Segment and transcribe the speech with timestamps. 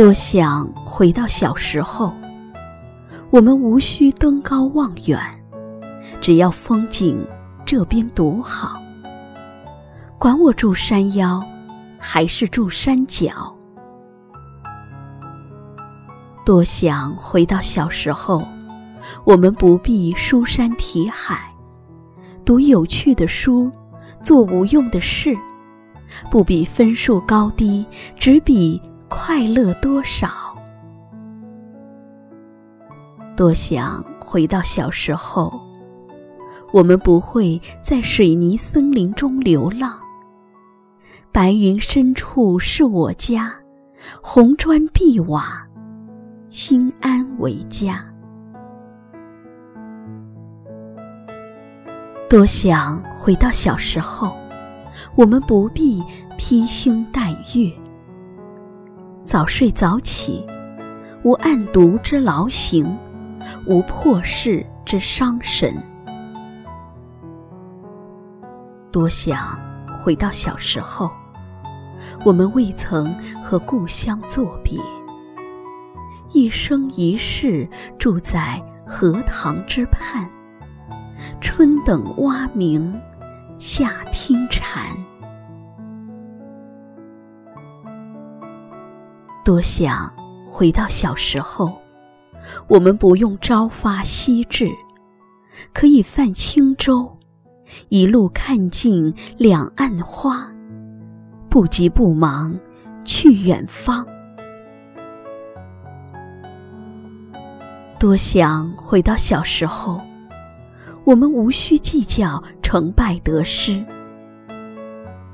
[0.00, 2.10] 多想回到小时候，
[3.28, 5.20] 我们无需登高望远，
[6.22, 7.22] 只要风景
[7.66, 8.80] 这边独好。
[10.18, 11.44] 管我住山腰，
[11.98, 13.54] 还是住山脚。
[16.46, 18.42] 多想回到小时候，
[19.26, 21.54] 我们不必书山题海，
[22.42, 23.70] 读有趣的书，
[24.22, 25.36] 做无用的事，
[26.30, 27.84] 不比分数高低，
[28.16, 30.28] 只比快乐多少。
[33.36, 35.60] 多想回到小时候，
[36.72, 39.98] 我们不会在水泥森林中流浪，
[41.32, 43.52] 白云深处是我家，
[44.22, 45.66] 红砖碧瓦。
[46.48, 48.04] 心安为家。
[52.28, 54.36] 多想回到小时候，
[55.14, 56.02] 我们不必
[56.36, 57.72] 披星戴月，
[59.30, 60.44] 早睡早起，
[61.22, 62.98] 无案牍之劳形，
[63.64, 65.72] 无破事之伤神。
[68.90, 69.56] 多想
[70.02, 71.08] 回到小时候，
[72.24, 74.76] 我们未曾和故乡作别。
[76.32, 77.70] 一生一世
[78.00, 80.28] 住在荷塘之畔，
[81.40, 83.00] 春等蛙鸣，
[83.60, 84.88] 夏听蝉。
[89.42, 90.12] 多想
[90.46, 91.72] 回到小时候，
[92.68, 94.70] 我们不用朝发夕至，
[95.72, 97.16] 可以泛轻舟，
[97.88, 100.46] 一路看尽两岸花，
[101.48, 102.54] 不急不忙
[103.04, 104.06] 去远方。
[107.98, 110.00] 多想回到小时候，
[111.04, 113.82] 我们无需计较成败得失。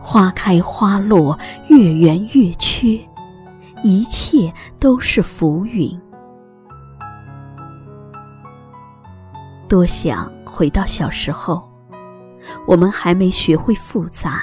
[0.00, 2.98] 花开花落，月圆月缺，
[3.82, 6.00] 一切都是浮云。
[9.68, 11.62] 多想回到小时候，
[12.66, 14.42] 我们还没学会复杂。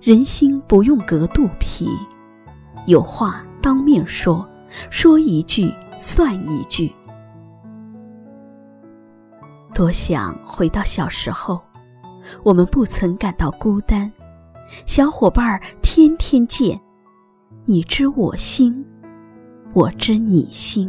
[0.00, 1.88] 人心不用隔肚皮，
[2.86, 4.48] 有话当面说，
[4.90, 5.72] 说一句。
[5.98, 6.94] 算一句。
[9.72, 11.58] 多想回到小时候，
[12.44, 14.12] 我们不曾感到孤单，
[14.84, 16.78] 小伙伴儿天天见，
[17.68, 18.86] 你知我心，
[19.72, 20.88] 我知你心。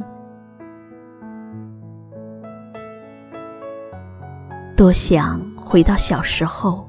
[4.76, 6.86] 多想回到小时候，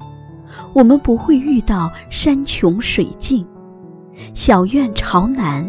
[0.73, 3.43] 我们不会遇到山穷水尽，
[4.35, 5.67] 小院朝南，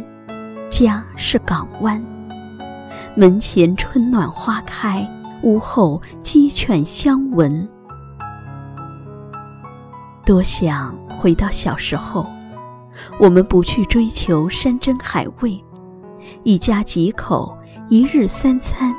[0.69, 1.99] 家是港湾。
[3.17, 5.09] 门前春暖花开，
[5.45, 7.67] 屋后鸡犬相闻。
[10.27, 12.27] 多想回到小时候，
[13.19, 15.63] 我们不去追求山珍海味，
[16.43, 17.57] 一家几口，
[17.89, 18.95] 一日三餐，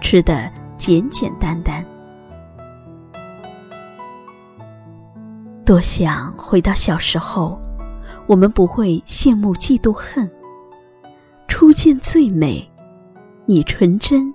[0.00, 1.84] 吃的简简单单。
[5.64, 7.60] 多想回到小时候，
[8.26, 10.30] 我们不会羡慕嫉妒恨，
[11.46, 12.66] 初见最美。
[13.44, 14.32] 你纯真，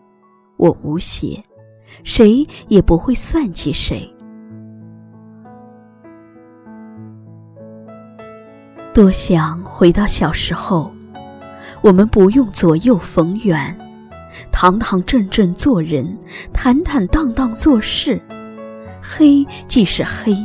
[0.58, 1.44] 我无邪，
[2.04, 4.13] 谁也不会算计谁。
[8.94, 10.94] 多想回到小时候，
[11.82, 13.76] 我们不用左右逢源，
[14.52, 16.16] 堂堂正正做人，
[16.54, 18.22] 坦坦荡荡做事。
[19.02, 20.38] 黑即是黑，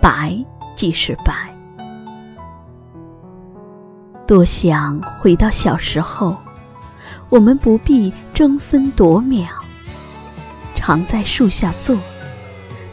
[0.00, 0.38] 白
[0.76, 1.34] 即是白。
[4.24, 6.36] 多想回到小时候。
[7.28, 9.46] 我们不必争分夺秒，
[10.76, 11.96] 常在树下坐，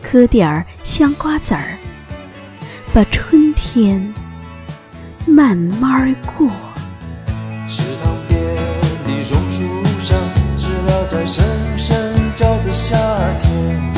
[0.01, 1.77] 嗑点儿香瓜子儿，
[2.93, 4.13] 把春天
[5.27, 6.49] 慢慢过。
[7.67, 8.39] 池塘边
[9.05, 9.63] 的榕树
[9.99, 10.17] 上，
[10.57, 11.43] 知了在声
[11.77, 11.95] 声
[12.35, 12.97] 叫着夏
[13.41, 13.91] 天。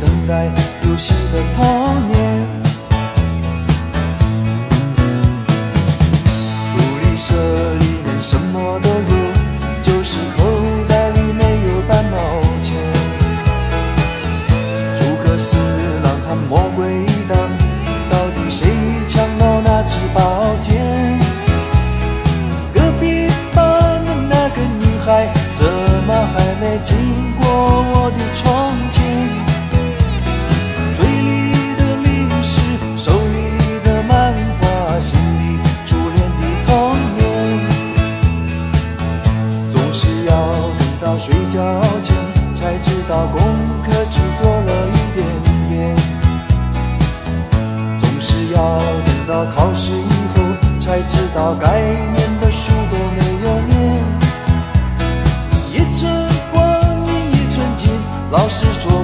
[0.00, 0.46] 等待
[0.86, 2.33] 游戏的童年。
[48.64, 50.42] 要等到考试以后
[50.80, 54.02] 才知道该念的书都没有念。
[55.70, 56.10] 一寸
[56.50, 56.56] 光
[57.06, 57.90] 阴一寸金，
[58.30, 59.03] 老师说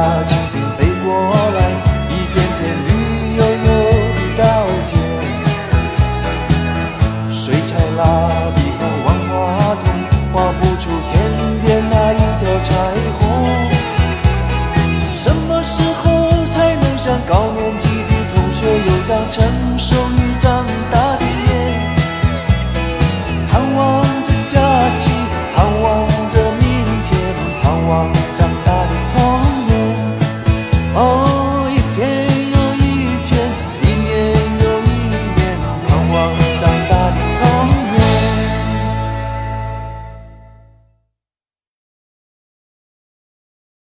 [19.31, 19.60] 참